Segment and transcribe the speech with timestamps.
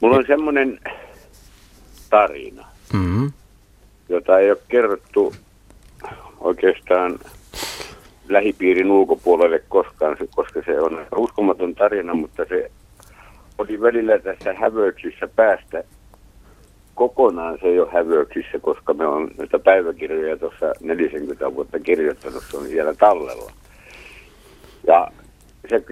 [0.00, 0.80] Mulla on semmoinen
[2.10, 3.32] tarina, Mm-hmm.
[4.08, 5.34] jota ei ole kerrottu
[6.40, 7.18] oikeastaan
[8.28, 12.70] lähipiirin ulkopuolelle koskaan, koska se on uskomaton tarina, mutta se
[13.58, 15.84] oli välillä tässä hävöksissä päästä.
[16.94, 22.56] Kokonaan se ei ole hävöksissä, koska me on näitä päiväkirjoja tuossa 40 vuotta kirjoittanut, se
[22.56, 23.52] on siellä tallella.
[24.86, 25.08] Ja
[25.68, 25.84] se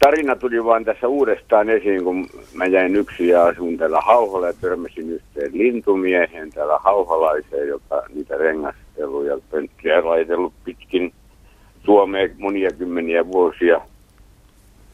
[0.00, 4.52] tarina tuli vaan tässä uudestaan esiin, kun mä jäin yksin ja asun täällä Hauholla ja
[4.52, 11.12] törmäsin yhteen lintumiehen täällä hauhalaiseen, joka niitä rengastellut ja pönttiä laitellut pitkin
[11.84, 13.80] Suomeen monia kymmeniä vuosia.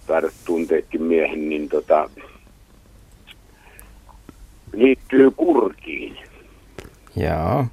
[0.06, 2.11] Taidat tunteekin miehen, niin tota,
[4.73, 6.16] liittyy kurkiin.
[7.16, 7.64] Joo.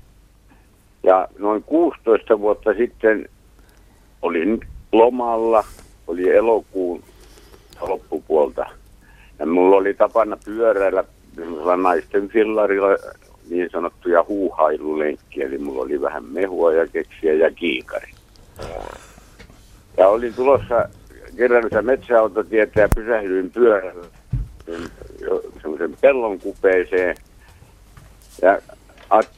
[1.04, 3.30] Ja noin 16 vuotta sitten
[4.22, 4.60] olin
[4.92, 5.64] lomalla,
[6.08, 6.83] oli elokuun
[8.34, 8.66] loppupuolta.
[9.40, 11.04] Ja mulla oli tapana pyöräillä
[11.82, 12.88] naisten fillarilla
[13.50, 18.12] niin sanottuja huuhailulenkkiä, eli mulla oli vähän mehua ja keksiä ja kiikari.
[19.98, 20.90] Ja olin tulossa
[21.38, 24.08] kerrallista metsäautotietä ja pysähdyin pyörällä
[25.62, 27.16] semmoisen pellon kupeeseen.
[28.42, 28.60] Ja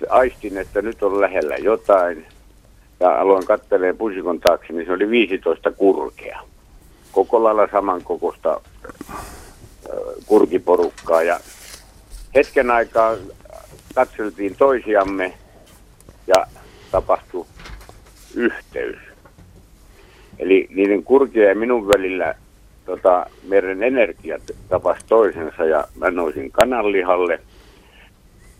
[0.09, 2.25] aistin, että nyt on lähellä jotain.
[2.99, 6.39] Ja aloin kattelee pusikon taakse, niin se oli 15 kurkea.
[7.11, 8.61] Koko lailla samankokoista
[10.25, 11.23] kurkiporukkaa.
[11.23, 11.39] Ja
[12.35, 13.15] hetken aikaa
[13.95, 15.33] katseltiin toisiamme
[16.27, 16.47] ja
[16.91, 17.45] tapahtui
[18.35, 18.97] yhteys.
[20.39, 22.35] Eli niiden kurkien ja minun välillä
[22.85, 27.41] tota, meidän energiat tapas toisensa ja mä nousin kananlihalle.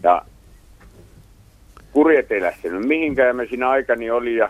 [0.03, 0.21] Ja
[1.91, 4.49] kurjet ei lähtenyt mihinkään mä siinä aikani oli ja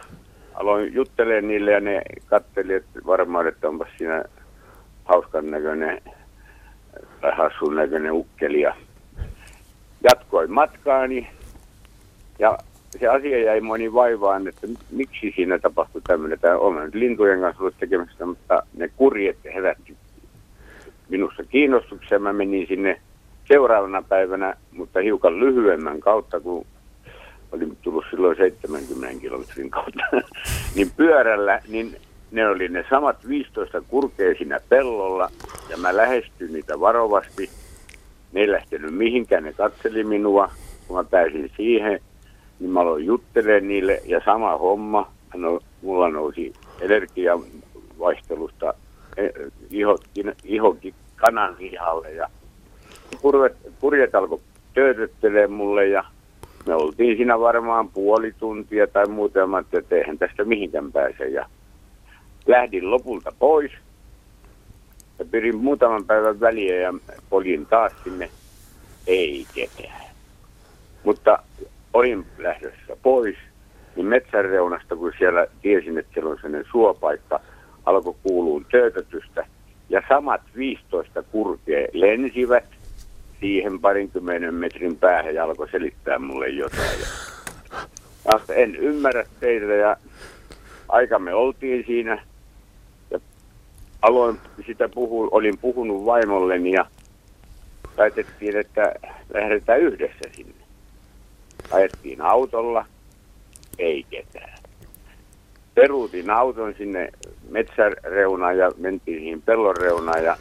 [0.53, 4.23] aloin juttelemaan niille ja ne katteli, että varmaan, että onpas siinä
[5.06, 6.02] hauskan näköinen
[7.22, 8.75] tai hassun näköinen ukkeli ja
[10.03, 11.28] jatkoin matkaani
[12.39, 12.58] ja
[13.00, 16.40] se asia jäi moni vaivaan, että miksi siinä tapahtui tämmöinen.
[16.40, 19.97] Tämä on nyt lintujen kanssa ollut tekemistä, mutta ne kurjet herätti
[21.09, 22.22] minussa kiinnostuksen.
[22.22, 23.01] Mä menin sinne
[23.47, 26.66] seuraavana päivänä, mutta hiukan lyhyemmän kautta, kun
[27.51, 30.03] olin tullut silloin 70 kilometrin kautta,
[30.75, 31.97] niin pyörällä, niin
[32.35, 35.29] ne oli ne samat 15 kurkea siinä pellolla,
[35.69, 37.50] ja mä lähestyin niitä varovasti.
[38.34, 40.51] Ne ei lähtenyt mihinkään, ne katseli minua,
[40.88, 42.00] kun mä pääsin siihen,
[42.59, 48.74] niin mä aloin juttelemaan niille, ja sama homma, no, mulla nousi energiavaihtelusta
[49.18, 49.31] eh,
[49.69, 52.29] ihotkin, ihokin kanan lihalle, ja
[53.22, 54.40] kurvet, kurjet alkoi
[54.74, 56.03] töötöttelee mulle, ja
[56.66, 60.91] me oltiin siinä varmaan puoli tuntia tai muuta, ja mä ajattelin, että eihän tästä mihinkään
[60.91, 61.45] pääse, ja
[62.47, 63.72] lähdin lopulta pois,
[65.19, 66.94] ja pyrin muutaman päivän väliä ja
[67.29, 68.29] poljin taas sinne,
[69.07, 70.06] ei ketään.
[71.03, 71.39] Mutta
[71.94, 73.35] olin lähdössä pois,
[73.95, 77.39] niin metsän reunasta, kun siellä tiesin, että siellä on sellainen suopaikka,
[77.85, 79.45] alkoi kuulua töötötystä.
[79.89, 82.66] Ja samat 15 kurkea lensivät
[83.39, 87.00] siihen parinkymmenen metrin päähän ja alkoi selittää mulle jotain.
[88.25, 89.97] Ja, en ymmärrä teitä ja
[90.89, 92.23] aika me oltiin siinä.
[94.06, 96.86] Aloin sitä puhua, olin puhunut vaimolleni ja
[97.96, 98.94] päätettiin, että
[99.34, 100.54] lähdetään yhdessä sinne.
[101.72, 102.86] Ajettiin autolla,
[103.78, 104.60] ei ketään.
[105.76, 107.10] Peruutin auton sinne
[107.50, 110.38] metsäreunaan ja mentiin siihen pellon reunaan ja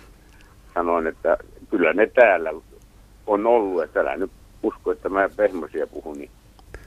[0.75, 1.37] sanoin, että
[1.71, 2.53] kyllä ne täällä
[3.27, 4.31] on ollut, että älä nyt
[4.63, 6.31] usko, että mä pehmosia puhun, niin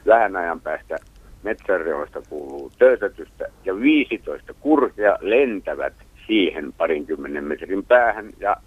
[0.05, 0.97] vähän ajan päästä
[1.43, 8.57] metsänreunasta kuuluu töötätystä ja 15 kurkea lentävät siihen parinkymmenen metrin päähän ja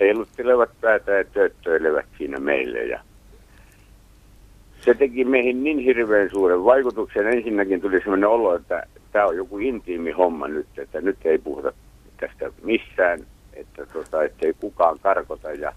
[0.00, 3.00] heiluttelevat päätä ja tööttöilevät siinä meille ja
[4.86, 7.26] se teki meihin niin hirveän suuren vaikutuksen.
[7.26, 11.72] Ensinnäkin tuli sellainen olo, että tämä on joku intiimi homma nyt, että nyt ei puhuta
[12.20, 13.20] tästä missään,
[13.52, 15.52] että tota, ettei kukaan karkota.
[15.52, 15.72] Ja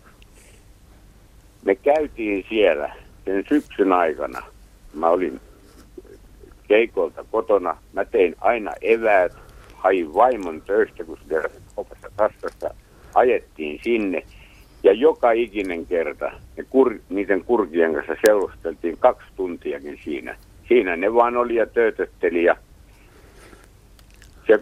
[1.66, 2.96] me käytiin siellä
[3.26, 4.44] sen syksyn aikana.
[4.94, 5.40] Mä olin
[6.68, 7.78] keikolta kotona.
[7.94, 9.32] Mä tein aina eväät,
[9.80, 11.18] hain vaimon töistä, kun
[11.76, 12.74] kopassa taskasta.
[13.16, 14.24] Ajettiin sinne.
[14.84, 20.36] Ja joka ikinen kerta ne kur, niiden kurkien kanssa seurusteltiin kaksi tuntiakin siinä.
[20.68, 22.56] Siinä ne vaan oli ja töötötteli ja
[24.48, 24.60] se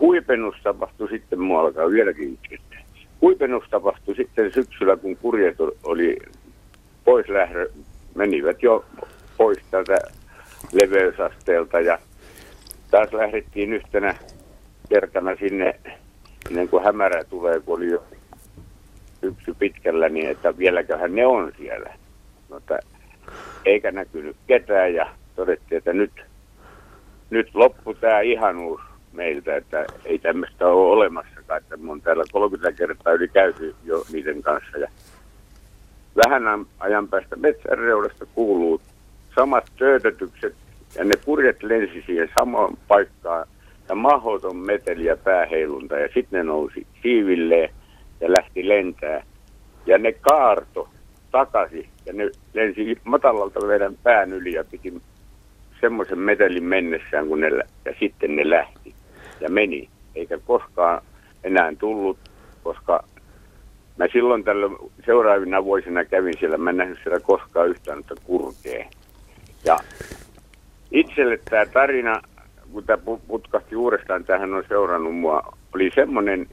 [0.00, 2.80] huipennus tapahtui sitten, mua alkaa vieläkin itkettää.
[3.20, 6.18] Huipennus tapahtui sitten syksyllä, kun kurjet oli
[7.04, 7.70] pois lähdö,
[8.14, 8.84] menivät jo
[9.36, 9.98] pois tältä
[10.72, 11.98] leveysasteelta ja
[12.90, 14.14] taas lähdettiin yhtenä
[14.88, 15.80] kertana sinne,
[16.50, 18.04] ennen kuin hämärä tulee, kun oli jo
[19.22, 21.94] yksi pitkällä, niin että vieläköhän ne on siellä.
[22.48, 22.78] Mutta
[23.64, 25.06] eikä näkynyt ketään ja
[25.36, 26.12] todettiin, että nyt,
[27.30, 28.80] nyt loppu tämä ihanuus
[29.12, 34.04] meiltä, että ei tämmöistä ole olemassakaan, että me on täällä 30 kertaa yli käyty jo
[34.12, 34.88] niiden kanssa ja
[36.24, 38.80] vähän ajan päästä metsänreudasta kuuluu
[39.34, 40.54] samat töötetykset
[40.94, 43.48] ja ne purjet lensi siihen samaan paikkaan
[43.88, 45.98] ja mahoton meteli ja pääheilunta.
[45.98, 47.70] Ja sitten ne nousi siivilleen
[48.20, 49.24] ja lähti lentää.
[49.86, 50.88] Ja ne kaarto
[51.30, 55.02] takaisin ja ne lensi matalalta meidän pään yli ja piti
[55.80, 57.50] semmoisen metelin mennessään kun ne,
[57.84, 58.94] ja sitten ne lähti
[59.40, 59.88] ja meni.
[60.14, 61.02] Eikä koskaan
[61.44, 62.18] enää tullut,
[62.62, 63.04] koska
[63.96, 64.66] Mä silloin tällä
[65.06, 68.88] seuraavina vuosina kävin siellä, mä en nähnyt siellä koskaan yhtään, että kurkee.
[69.64, 69.78] Ja
[70.90, 72.22] itselle tämä tarina,
[72.72, 76.48] kun tämä putkahti uudestaan, tähän on seurannut mua, oli semmoinen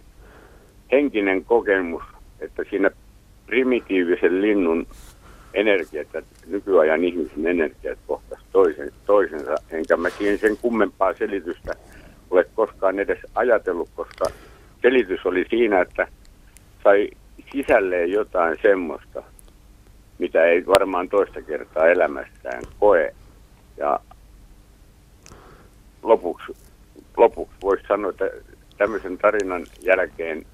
[0.91, 2.03] henkinen kokemus,
[2.39, 2.91] että siinä
[3.45, 4.87] primitiivisen linnun
[5.53, 9.55] energiat ja nykyajan ihmisen energiat kohtasivat toisen, toisensa.
[9.71, 11.73] Enkä mä siihen sen kummempaa selitystä
[12.31, 14.25] ole koskaan edes ajatellut, koska
[14.81, 16.07] selitys oli siinä, että
[16.83, 17.09] sai
[17.51, 19.23] sisälleen jotain semmoista,
[20.19, 23.13] mitä ei varmaan toista kertaa elämässään koe.
[23.77, 23.99] Ja
[26.03, 26.55] lopuksi,
[27.17, 28.25] lopuksi voisi sanoa, että
[28.77, 30.45] tämmöisen tarinan jälkeen,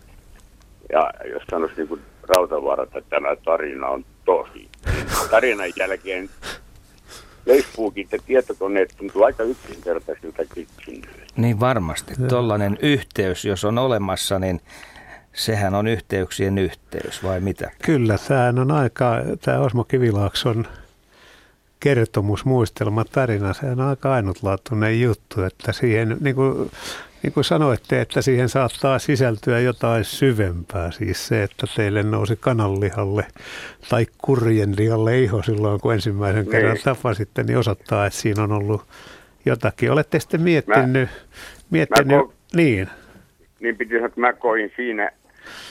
[0.89, 2.01] ja jos sanoisi niin kuin
[2.35, 4.69] Rautavaara, että tämä tarina on tosi.
[5.31, 6.29] Tarinan jälkeen
[7.45, 11.19] Facebookit ja tietokoneet tuntuu aika yksinkertaisilta keksinnöiltä.
[11.37, 12.13] Niin varmasti.
[12.29, 14.61] Tuollainen yhteys, jos on olemassa, niin
[15.33, 17.71] sehän on yhteyksien yhteys, vai mitä?
[17.85, 20.67] Kyllä, tämä on aika, tämä Osmo Kivilaakson
[21.79, 26.71] kertomus, muistelma, tarina, se on aika ainutlaatuinen juttu, että siihen, niin kuin,
[27.23, 33.25] niin kuin sanoitte, että siihen saattaa sisältyä jotain syvempää, siis se, että teille nousi kananlihalle
[33.89, 36.51] tai kurjenlihalle iho silloin, kun ensimmäisen niin.
[36.51, 38.85] kerran tapasitte, niin osoittaa, että siinä on ollut
[39.45, 39.91] jotakin.
[39.91, 41.15] Olette sitten miettinyt, mä,
[41.69, 42.89] miettinyt mä ko- niin.
[43.59, 45.11] Niin piti sanoa, että mä koin siinä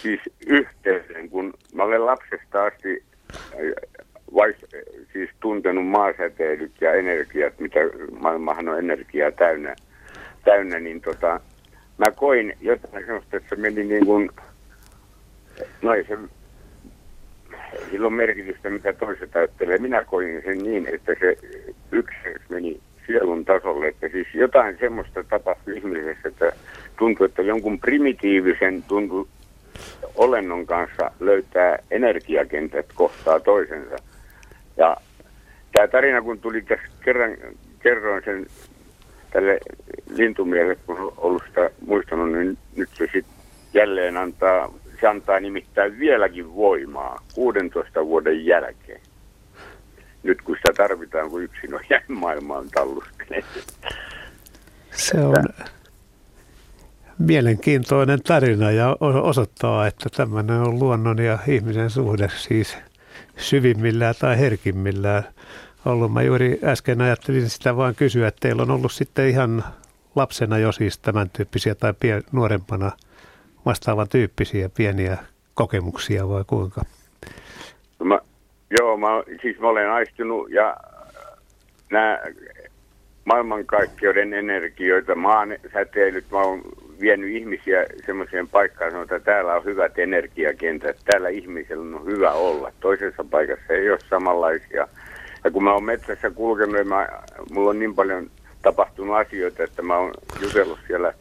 [0.03, 3.05] siis yhteyden, kun mä olen lapsesta asti
[4.35, 4.57] vais,
[5.13, 7.81] siis tuntenut maasäteilyt ja energiat, mitä
[8.21, 9.77] maailmahan on energiaa täynnä,
[10.45, 11.41] täynnä niin tota,
[11.99, 14.31] mä koin jotain sellaista, että se meni niin kuin,
[15.83, 16.19] no ei se,
[17.91, 19.79] sillä on merkitystä, mitä toiset ajattelee.
[19.79, 21.39] Minä koin sen niin, että se
[21.93, 22.17] yksi
[22.49, 26.53] meni sielun tasolle, että siis jotain semmoista tapahtui ihmisessä, että
[26.99, 29.27] tuntui, että jonkun primitiivisen tuntui
[30.17, 33.97] olennon kanssa löytää energiakentät kohtaa toisensa.
[34.79, 34.97] Ja
[35.73, 37.37] tämä tarina, kun tuli tässä kerran,
[37.81, 38.47] kerroin sen
[39.31, 39.59] tälle
[40.11, 43.35] lintumiehelle, kun on ollut sitä muistanut, niin nyt se sitten
[43.75, 49.01] jälleen antaa, se antaa nimittäin vieläkin voimaa 16 vuoden jälkeen.
[50.23, 53.43] Nyt kun sitä tarvitaan, kun yksin on maailmaan tallustelee.
[54.91, 55.35] Se on,
[57.19, 62.77] mielenkiintoinen tarina ja osoittaa, että tämmöinen on luonnon ja ihmisen suhde siis
[63.37, 65.23] syvimmillään tai herkimmillään
[65.87, 66.13] ollut.
[66.13, 69.65] Mä juuri äsken ajattelin sitä vaan kysyä, että teillä on ollut sitten ihan
[70.17, 72.93] lapsena jo siis tämän tyyppisiä tai pien, nuorempana
[73.67, 75.17] vastaavan tyyppisiä pieniä
[75.55, 76.83] kokemuksia vai kuinka?
[78.05, 78.19] Mä,
[78.81, 79.09] joo, mä,
[79.43, 80.77] siis mä olen aistunut ja
[81.91, 82.19] nämä
[83.25, 86.63] maailmankaikkeuden energioita, maan säteilyt, mä oon
[87.01, 92.73] vienyt ihmisiä semmoiseen paikkaan, että täällä on hyvät energiakentät, täällä ihmisellä on hyvä olla.
[92.81, 94.89] Toisessa paikassa ei ole samanlaisia.
[95.45, 97.09] Ja kun mä oon metsässä kulkenut, mä,
[97.51, 98.31] mulla on niin paljon
[98.63, 101.13] tapahtunut asioita, että mä oon jutellut siellä,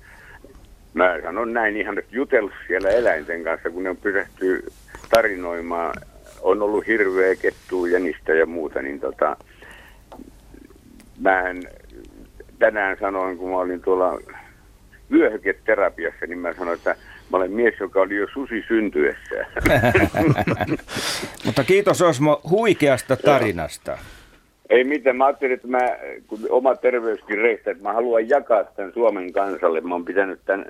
[0.94, 4.68] mä sanon näin ihan, että jutellut siellä eläinten kanssa, kun ne on pysähtyy
[5.10, 5.94] tarinoimaan,
[6.42, 9.38] on ollut hirveä kettuu, jänistä ja muuta, niin tota,
[11.20, 11.62] mähän
[12.60, 14.20] tänään sanoin, kun mä olin tuolla
[15.12, 16.96] vyöhyketerapiassa, niin mä sanoin, että
[17.32, 19.46] mä olen mies, joka oli jo susi syntyessä.
[21.46, 23.98] Mutta kiitos Osmo huikeasta tarinasta.
[24.70, 25.80] Ei mitään, mä ajattelin, että mä,
[26.28, 29.82] kun oma terveyskin reistä, että mä haluan jakaa tämän Suomen kansalle.
[29.82, 30.66] Mä oon pitänyt tämän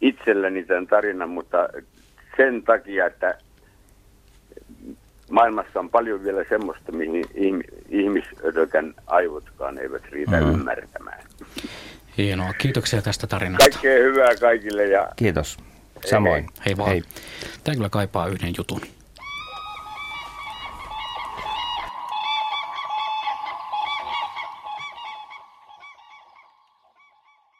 [0.00, 1.68] itselläni tämän tarinan, mutta
[2.36, 3.34] sen takia, että
[5.30, 7.24] maailmassa on paljon vielä semmoista, mihin
[7.88, 10.52] ihmisötökän aivotkaan eivät riitä mm.
[10.54, 11.22] ymmärtämään.
[12.24, 12.52] Hienoa.
[12.52, 13.70] Kiitoksia tästä tarinasta.
[13.70, 14.86] Kaikkea hyvää kaikille.
[14.86, 15.08] Ja...
[15.16, 15.56] Kiitos.
[16.06, 16.42] Samoin.
[16.44, 16.90] Hei, hei vaan.
[16.90, 17.02] Hei.
[17.64, 18.80] Tämä kyllä kaipaa yhden jutun.